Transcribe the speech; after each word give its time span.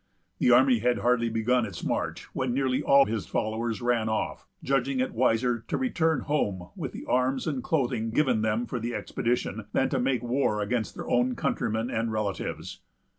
The 0.39 0.49
army 0.49 0.79
had 0.79 0.97
hardly 0.97 1.29
begun 1.29 1.63
its 1.63 1.83
march, 1.83 2.23
when 2.33 2.55
nearly 2.55 2.81
all 2.81 3.05
his 3.05 3.27
followers 3.27 3.83
ran 3.83 4.09
off, 4.09 4.47
judging 4.63 4.99
it 4.99 5.13
wiser 5.13 5.63
to 5.67 5.77
return 5.77 6.21
home 6.21 6.69
with 6.75 6.91
the 6.91 7.05
arms 7.05 7.45
and 7.45 7.61
clothing 7.63 8.09
given 8.09 8.41
them 8.41 8.65
for 8.65 8.79
the 8.79 8.95
expedition, 8.95 9.65
than 9.73 9.89
to 9.89 9.99
make 9.99 10.23
war 10.23 10.59
against 10.59 10.95
their 10.95 11.07
own 11.07 11.35
countrymen 11.35 11.91
and 11.91 12.11
relatives. 12.11 12.79